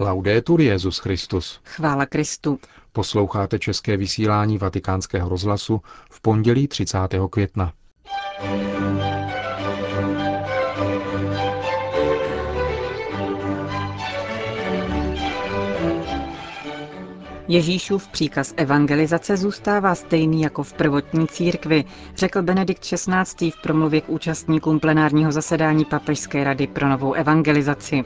[0.00, 1.60] Laudetur Jezus Christus.
[1.64, 2.58] Chvála Kristu.
[2.92, 5.80] Posloucháte české vysílání Vatikánského rozhlasu
[6.10, 6.98] v pondělí 30.
[7.30, 7.72] května.
[17.48, 21.84] Ježíšův příkaz evangelizace zůstává stejný jako v prvotní církvi,
[22.16, 23.50] řekl Benedikt XVI.
[23.50, 28.04] v promluvě k účastníkům plenárního zasedání Papežské rady pro novou evangelizaci.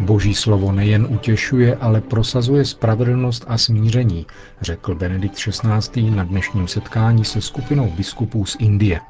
[0.00, 4.26] Boží slovo nejen utěšuje, ale prosazuje spravedlnost a smíření,
[4.60, 6.10] řekl Benedikt XVI.
[6.10, 9.00] na dnešním setkání se skupinou biskupů z Indie.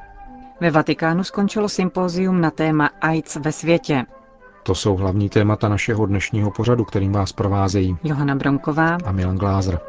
[0.61, 4.05] Ve Vatikánu skončilo sympózium na téma AIDS ve světě.
[4.63, 9.81] To jsou hlavní témata našeho dnešního pořadu, kterým vás provázejí Johana Bronková a Milan Glázer.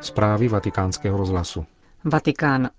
[0.00, 1.64] Zprávy vatikánského rozhlasu.
[2.08, 2.70] Vatikán.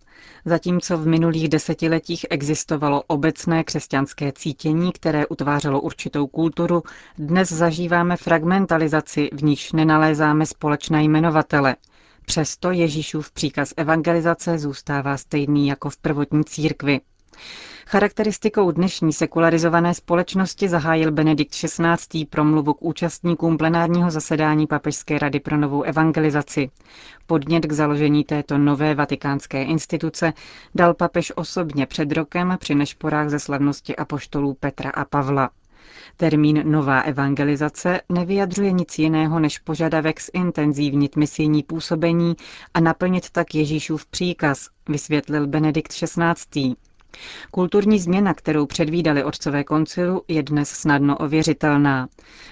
[0.46, 6.84] Zatímco v minulých desetiletích existovalo obecné křesťanské cítění, které utvářelo určitou kulturu,
[7.18, 11.76] dnes zažíváme fragmentalizaci, v níž nenalézáme společné jmenovatele.
[12.26, 17.00] Přesto Ježíšův příkaz evangelizace zůstává stejný jako v prvotní církvi.
[17.90, 22.26] Charakteristikou dnešní sekularizované společnosti zahájil Benedikt XVI.
[22.26, 26.70] promluvu k účastníkům plenárního zasedání Papežské rady pro novou evangelizaci.
[27.26, 30.34] Podnět k založení této nové vatikánské instituce
[30.76, 35.50] dal papež osobně před rokem při nešporách ze slavnosti apoštolů Petra a Pavla.
[36.18, 42.36] Termín nová evangelizace nevyjadřuje nic jiného než požadavek zintenzívnit misijní působení
[42.74, 46.76] a naplnit tak Ježíšův příkaz, vysvětlil Benedikt XVI.
[47.52, 52.08] Kulturní změna, kterou předvídali otcové koncilu, je dnes snadno ověřitelná.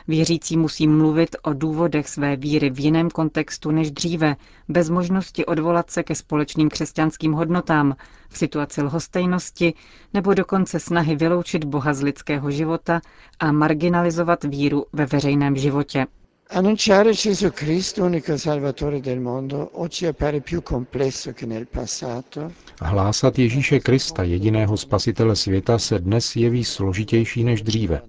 [0.08, 4.36] Věřící musí mluvit o důvodech své víry v jiném kontextu než dříve,
[4.70, 7.96] bez možnosti odvolat se ke společným křesťanským hodnotám,
[8.30, 9.74] v situaci lhostejnosti
[10.14, 13.02] nebo dokonce snahy vyloučit Boha z lidského života
[13.40, 16.06] a marginalizovat víru ve veřejném životě.
[16.50, 22.52] Annunciare Gesù Cristo, unico Salvatore del mondo, oggi appare più complesso che nel passato.
[22.80, 28.02] Hlásat Ježíše Krista, jediného spasitele světa, se dnes jeví složitější než dříve.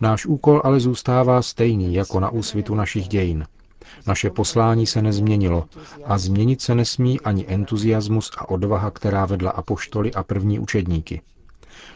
[0.00, 3.44] Náš úkol ale zůstává stejný jako na úsvitu našich dějin.
[4.06, 5.68] Naše poslání se nezměnilo
[6.04, 11.20] a změnit se nesmí ani entuziasmus a odvaha, která vedla apoštoly a první učedníky.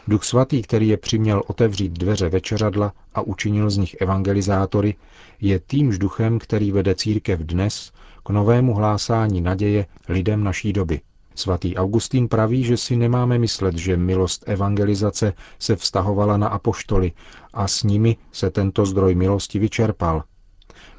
[0.07, 4.95] Duch svatý, který je přiměl otevřít dveře večeřadla a učinil z nich evangelizátory,
[5.41, 7.91] je týmž duchem, který vede církev dnes
[8.25, 11.01] k novému hlásání naděje lidem naší doby.
[11.35, 17.11] Svatý Augustín praví, že si nemáme myslet, že milost evangelizace se vztahovala na apoštoly
[17.53, 20.23] a s nimi se tento zdroj milosti vyčerpal.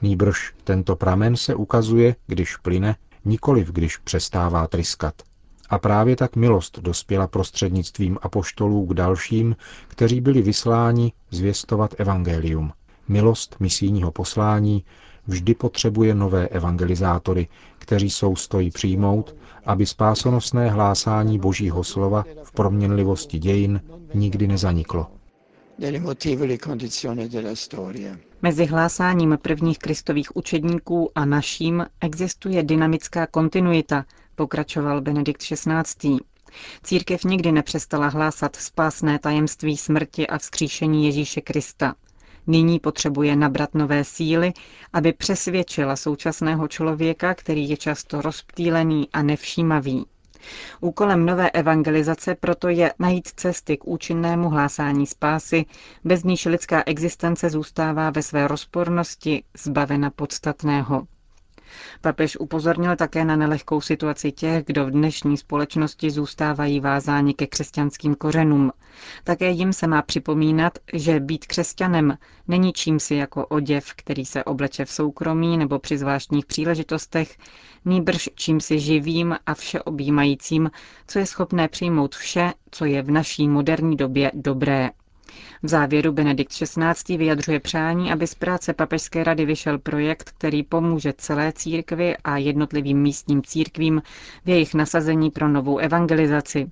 [0.03, 5.15] Nýbrž tento pramen se ukazuje, když plyne, nikoliv když přestává tryskat.
[5.71, 9.57] A právě tak milost dospěla prostřednictvím apoštolů k dalším,
[9.89, 12.73] kteří byli vysláni zvěstovat evangelium.
[13.09, 14.85] Milost misijního poslání
[15.27, 17.49] vždy potřebuje nové evangelizátory,
[17.79, 19.35] kteří jsou stojí přijmout,
[19.67, 23.81] aby spásonosné hlásání Božího slova v proměnlivosti dějin
[24.15, 25.07] nikdy nezaniklo.
[28.43, 36.19] Mezi hlásáním prvních kristových učedníků a naším existuje dynamická kontinuita, pokračoval Benedikt XVI.
[36.83, 41.95] Církev nikdy nepřestala hlásat spásné tajemství smrti a vzkříšení Ježíše Krista.
[42.47, 44.53] Nyní potřebuje nabrat nové síly,
[44.93, 50.07] aby přesvědčila současného člověka, který je často rozptýlený a nevšímavý.
[50.81, 55.65] Úkolem nové evangelizace proto je najít cesty k účinnému hlásání spásy,
[56.05, 61.07] bez níž lidská existence zůstává ve své rozpornosti zbavena podstatného.
[62.01, 68.15] Papež upozornil také na nelehkou situaci těch, kdo v dnešní společnosti zůstávají vázáni ke křesťanským
[68.15, 68.73] kořenům.
[69.25, 72.19] Také jim se má připomínat, že být křesťanem
[72.49, 77.37] není čím si jako oděv, který se obleče v soukromí nebo při zvláštních příležitostech,
[77.85, 80.71] nýbrž čím si živým a všeobjímajícím,
[81.07, 84.91] co je schopné přijmout vše, co je v naší moderní době dobré.
[85.63, 87.17] V závěru Benedikt XVI.
[87.17, 92.99] vyjadřuje přání, aby z práce Papežské rady vyšel projekt, který pomůže celé církvi a jednotlivým
[93.03, 94.03] místním církvím
[94.45, 96.71] v jejich nasazení pro novou evangelizaci.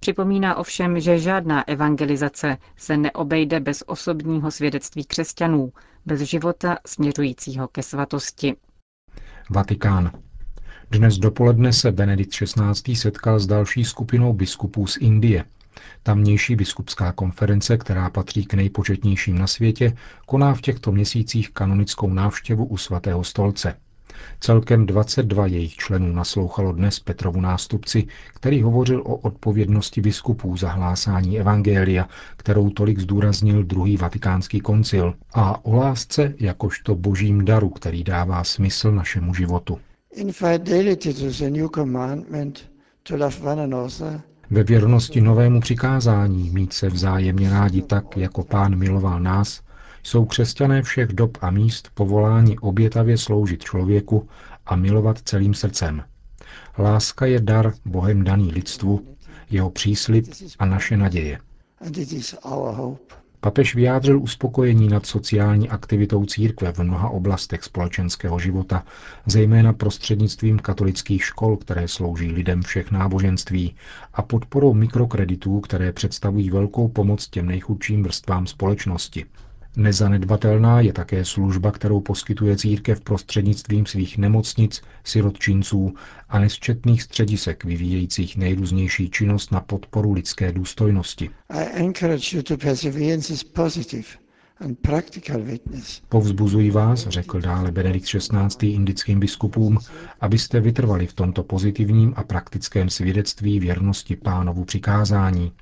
[0.00, 5.72] Připomíná ovšem, že žádná evangelizace se neobejde bez osobního svědectví křesťanů,
[6.06, 8.56] bez života směřujícího ke svatosti.
[9.50, 10.10] Vatikán.
[10.90, 12.96] Dnes dopoledne se Benedikt XVI.
[12.96, 15.44] setkal s další skupinou biskupů z Indie.
[16.02, 22.64] Tamnější biskupská konference, která patří k nejpočetnějším na světě, koná v těchto měsících kanonickou návštěvu
[22.64, 23.74] u svatého stolce.
[24.40, 31.40] Celkem 22 jejich členů naslouchalo dnes Petrovu nástupci, který hovořil o odpovědnosti biskupů za hlásání
[31.40, 38.44] evangelia, kterou tolik zdůraznil druhý vatikánský koncil, a o lásce jakožto božím daru, který dává
[38.44, 39.78] smysl našemu životu.
[44.50, 49.60] Ve věrnosti novému přikázání mít se vzájemně rádi tak, jako pán miloval nás,
[50.02, 54.28] jsou křesťané všech dob a míst povoláni obětavě sloužit člověku
[54.66, 56.02] a milovat celým srdcem.
[56.78, 59.16] Láska je dar Bohem daný lidstvu,
[59.50, 60.26] jeho příslip
[60.58, 61.38] a naše naděje.
[63.44, 68.84] Papež vyjádřil uspokojení nad sociální aktivitou církve v mnoha oblastech společenského života,
[69.26, 73.74] zejména prostřednictvím katolických škol, které slouží lidem všech náboženství,
[74.14, 79.24] a podporou mikrokreditů, které představují velkou pomoc těm nejchudším vrstvám společnosti.
[79.76, 85.94] Nezanedbatelná je také služba, kterou poskytuje církev prostřednictvím svých nemocnic, sirotčinců
[86.28, 91.30] a nesčetných středisek vyvíjejících nejrůznější činnost na podporu lidské důstojnosti.
[96.08, 98.66] Povzbuzuji vás, řekl dále Benedikt XVI.
[98.68, 99.78] indickým biskupům,
[100.20, 105.52] abyste vytrvali v tomto pozitivním a praktickém svědectví věrnosti pánovu přikázání,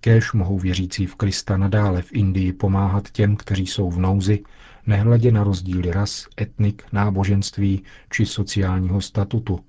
[0.00, 4.42] Kéž mohou věřící v Krista nadále v Indii pomáhat těm, kteří jsou v nouzi,
[4.86, 9.60] nehledě na rozdíly ras, etnik, náboženství či sociálního statutu,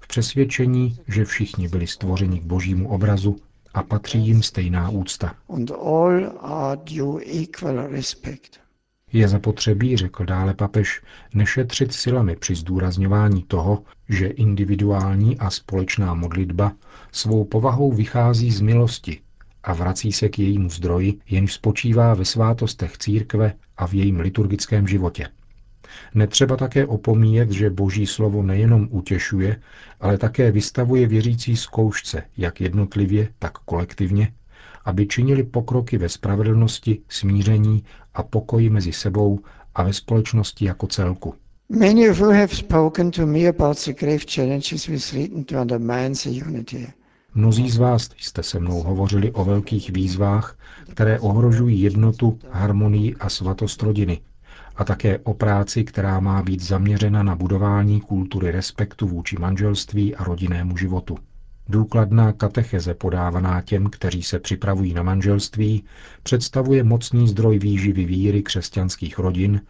[0.00, 3.36] v přesvědčení, že všichni byli stvořeni k božímu obrazu
[3.74, 5.34] a patří jim stejná úcta.
[9.12, 11.02] Je zapotřebí, řekl dále papež,
[11.34, 16.72] nešetřit silami při zdůrazňování toho, že individuální a společná modlitba
[17.12, 19.20] svou povahou vychází z milosti
[19.62, 24.88] a vrací se k jejímu zdroji, jenž spočívá ve svátostech církve a v jejím liturgickém
[24.88, 25.28] životě.
[26.14, 29.60] Netřeba také opomíjet, že boží slovo nejenom utěšuje,
[30.00, 34.32] ale také vystavuje věřící zkoušce, jak jednotlivě, tak kolektivně,
[34.84, 37.84] aby činili pokroky ve spravedlnosti, smíření
[38.14, 39.40] a pokoji mezi sebou
[39.74, 41.34] a ve společnosti jako celku.
[41.68, 46.14] Many of you have spoken to me about the grave challenges with written to undermine
[46.24, 46.86] the unity.
[47.38, 50.58] Mnozí z vás jste se mnou hovořili o velkých výzvách,
[50.90, 54.20] které ohrožují jednotu, harmonii a svatost rodiny,
[54.76, 60.24] a také o práci, která má být zaměřena na budování kultury respektu vůči manželství a
[60.24, 61.18] rodinnému životu.
[61.68, 65.84] Důkladná katecheze podávaná těm, kteří se připravují na manželství,
[66.22, 69.60] představuje mocný zdroj výživy víry křesťanských rodin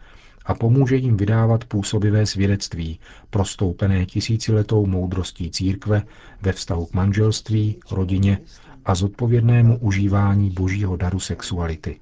[0.49, 2.99] a pomůže jim vydávat působivé svědectví,
[3.29, 6.03] prostoupené tisíciletou moudrostí církve
[6.41, 8.39] ve vztahu k manželství, rodině
[8.85, 11.99] a zodpovědnému užívání božího daru sexuality.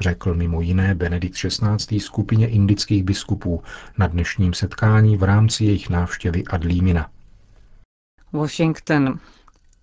[0.00, 2.00] Řekl mimo jiné Benedikt XVI.
[2.00, 3.62] skupině indických biskupů
[3.98, 7.10] na dnešním setkání v rámci jejich návštěvy Adlímina.
[8.32, 9.18] Washington.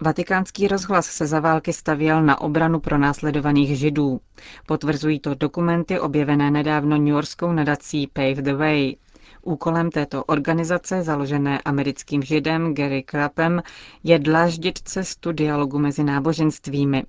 [0.02, 4.20] Vatikánský rozhlas se za války stavěl na obranu pro následovaných židů.
[4.66, 8.96] Potvrzují to dokumenty objevené nedávno New Yorkskou nadací Pave the Way.
[9.42, 13.62] Úkolem této organizace, založené americkým židem Gary Krapem,
[14.04, 17.04] je dláždit cestu dialogu mezi náboženstvími.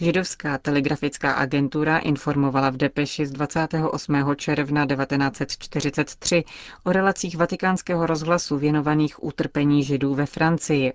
[0.00, 4.34] Židovská telegrafická agentura informovala v depeši z 28.
[4.36, 6.44] června 1943
[6.84, 10.92] o relacích vatikánského rozhlasu věnovaných utrpení židů ve Francii.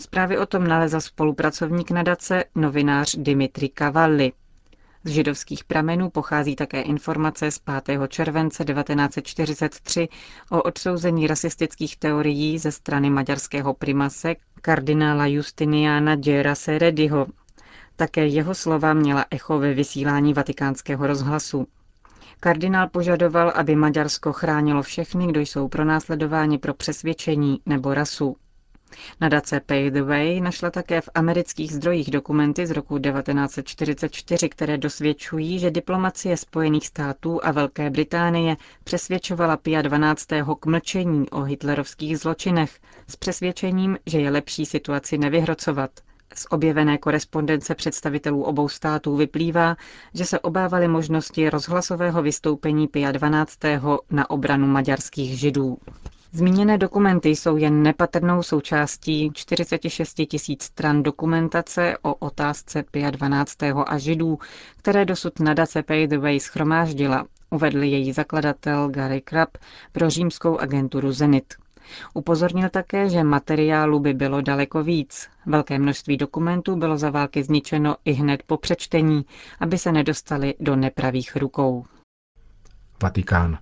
[0.00, 4.32] Zprávy o tom nalezl spolupracovník nadace, novinář Dimitri Cavalli.
[5.04, 8.00] Z židovských pramenů pochází také informace z 5.
[8.08, 10.08] července 1943
[10.50, 17.26] o odsouzení rasistických teorií ze strany maďarského primase kardinála Justiniana Gera Serediho.
[17.96, 21.66] Také jeho slova měla echo ve vysílání vatikánského rozhlasu.
[22.40, 28.36] Kardinál požadoval, aby Maďarsko chránilo všechny, kdo jsou pronásledováni pro přesvědčení nebo rasu.
[29.20, 35.58] Nadace Pay the Way našla také v amerických zdrojích dokumenty z roku 1944, které dosvědčují,
[35.58, 40.26] že diplomacie Spojených států a Velké Británie přesvědčovala Pia 12.
[40.60, 45.90] k mlčení o hitlerovských zločinech s přesvědčením, že je lepší situaci nevyhrocovat.
[46.34, 49.76] Z objevené korespondence představitelů obou států vyplývá,
[50.14, 53.58] že se obávali možnosti rozhlasového vystoupení Pia 12.
[54.10, 55.78] na obranu maďarských židů.
[56.34, 63.56] Zmíněné dokumenty jsou jen nepatrnou součástí 46 tisíc stran dokumentace o otázce Pia 12.
[63.86, 64.38] a židů,
[64.76, 69.56] které dosud nadace Pay the Way schromáždila, uvedl její zakladatel Gary Krapp
[69.92, 71.54] pro římskou agenturu Zenit.
[72.14, 75.28] Upozornil také, že materiálu by bylo daleko víc.
[75.46, 79.26] Velké množství dokumentů bylo za války zničeno i hned po přečtení,
[79.60, 81.84] aby se nedostali do nepravých rukou.
[83.02, 83.58] Vatikán.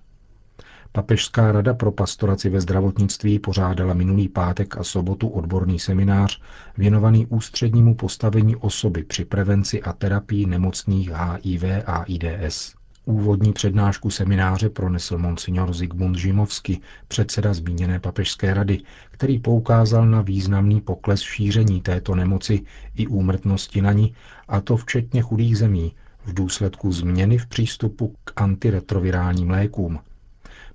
[0.93, 6.41] Papežská rada pro pastoraci ve zdravotnictví pořádala minulý pátek a sobotu odborný seminář
[6.77, 12.75] věnovaný ústřednímu postavení osoby při prevenci a terapii nemocných HIV a AIDS.
[13.05, 18.81] Úvodní přednášku semináře pronesl monsignor Zygmunt Žimovsky, předseda zmíněné papežské rady,
[19.11, 22.61] který poukázal na významný pokles šíření této nemoci
[22.95, 24.13] i úmrtnosti na ní,
[24.47, 25.95] a to včetně chudých zemí,
[26.25, 29.99] v důsledku změny v přístupu k antiretrovirálním lékům.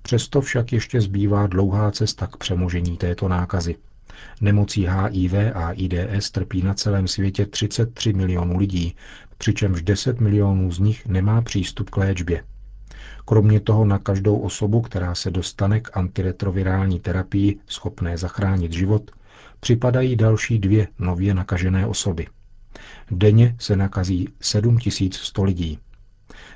[0.07, 3.75] Přesto však ještě zbývá dlouhá cesta k přemožení této nákazy.
[4.41, 8.95] Nemocí HIV a IDS trpí na celém světě 33 milionů lidí,
[9.37, 12.43] přičemž 10 milionů z nich nemá přístup k léčbě.
[13.25, 19.11] Kromě toho na každou osobu, která se dostane k antiretrovirální terapii schopné zachránit život,
[19.59, 22.27] připadají další dvě nově nakažené osoby.
[23.11, 25.79] Denně se nakazí 7100 lidí.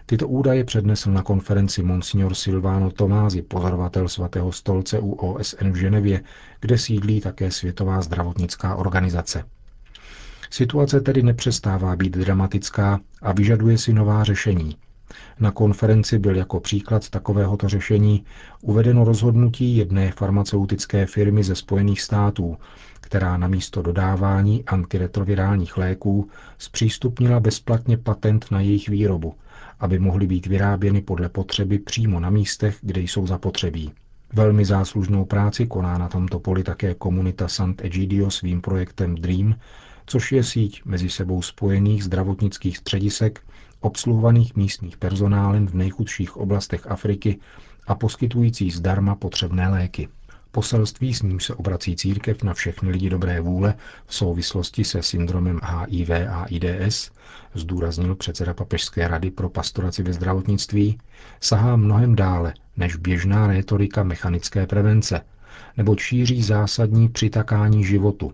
[0.06, 6.24] Tyto údaje přednesl na konferenci Monsignor Silvano Tomázi, pozorovatel svatého stolce u OSN v Ženevě,
[6.60, 9.44] kde sídlí také Světová zdravotnická organizace.
[10.50, 14.78] Situace tedy nepřestává být dramatická a vyžaduje si nová řešení.
[15.40, 18.26] Na konferenci byl jako příklad takovéhoto řešení
[18.62, 22.58] uvedeno rozhodnutí jedné farmaceutické firmy ze Spojených států,
[23.02, 29.36] která na místo dodávání antiretrovirálních léků zpřístupnila bezplatně patent na jejich výrobu,
[29.82, 33.92] aby mohly být vyráběny podle potřeby přímo na místech, kde jsou zapotřebí.
[34.34, 39.56] Velmi záslužnou práci koná na tomto poli také komunita Sant Egidio svým projektem DREAM,
[40.06, 43.42] což je síť mezi sebou spojených zdravotnických středisek,
[43.80, 47.40] obsluhovaných místních personálem v nejchudších oblastech Afriky
[47.88, 50.10] a poskytující zdarma potřebné léky.
[50.52, 55.60] Poselství, s ním se obrací církev na všechny lidi dobré vůle v souvislosti se syndromem
[55.64, 57.12] HIV a IDS,
[57.54, 60.98] zdůraznil předseda Papežské rady pro pastoraci ve zdravotnictví,
[61.42, 65.22] sahá mnohem dále než běžná rétorika mechanické prevence,
[65.78, 68.34] nebo šíří zásadní přitakání životu,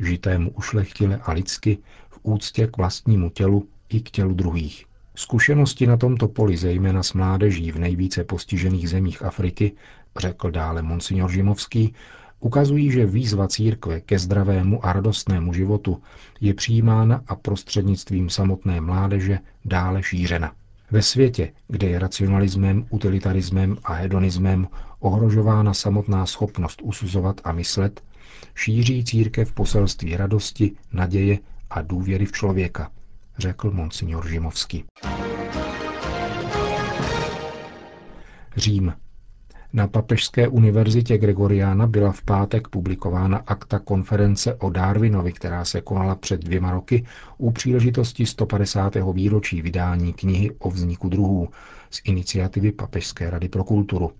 [0.00, 1.78] žitému ušlechtile a lidsky
[2.10, 4.84] v úctě k vlastnímu tělu i k tělu druhých.
[5.14, 9.72] Zkušenosti na tomto poli, zejména s mládeží v nejvíce postižených zemích Afriky,
[10.18, 11.94] řekl dále monsignor Žimovský,
[12.40, 16.02] ukazují, že výzva církve ke zdravému a radostnému životu
[16.40, 20.52] je přijímána a prostřednictvím samotné mládeže dále šířena.
[20.90, 24.68] Ve světě, kde je racionalismem, utilitarismem a hedonismem
[25.00, 28.02] ohrožována samotná schopnost usuzovat a myslet,
[28.54, 31.38] šíří církev poselství radosti, naděje
[31.70, 32.90] a důvěry v člověka,
[33.38, 34.84] řekl monsignor Žimovský.
[38.56, 38.92] Řím.
[39.76, 46.14] Na Papežské univerzitě Gregoriana byla v pátek publikována akta konference o Darwinovi, která se konala
[46.14, 47.06] před dvěma roky
[47.38, 48.94] u příležitosti 150.
[49.12, 51.48] výročí vydání knihy o vzniku druhů
[51.90, 54.12] z iniciativy Papežské rady pro kulturu.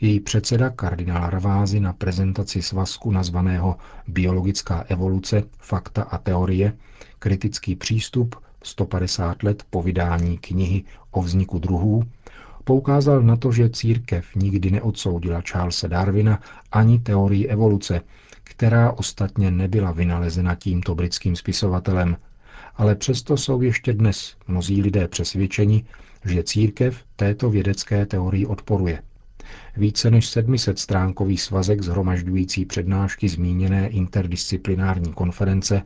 [0.00, 3.76] Její předseda kardinál Ravázy na prezentaci svazku nazvaného
[4.08, 6.72] Biologická evoluce, fakta a teorie,
[7.18, 12.04] kritický přístup 150 let po vydání knihy o vzniku druhů,
[12.68, 16.40] poukázal na to, že církev nikdy neodsoudila Charlesa Darwina
[16.72, 18.00] ani teorii evoluce,
[18.44, 22.16] která ostatně nebyla vynalezena tímto britským spisovatelem,
[22.76, 25.84] ale přesto jsou ještě dnes mnozí lidé přesvědčeni,
[26.24, 29.02] že církev této vědecké teorii odporuje.
[29.76, 35.82] Více než 700 stránkový svazek zhromažďující přednášky zmíněné interdisciplinární konference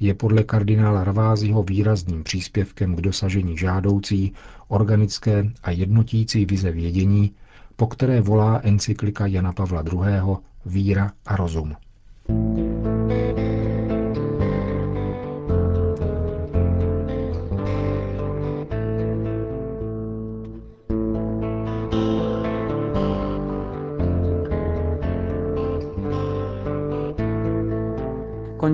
[0.00, 4.32] je podle kardinála Ravázího výrazným příspěvkem k dosažení žádoucí,
[4.68, 7.32] organické a jednotící vize vědění,
[7.76, 10.36] po které volá encyklika Jana Pavla II.
[10.66, 11.74] Víra a rozum.